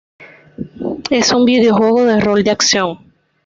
[1.11, 3.13] Es un videojuego de rol de acción.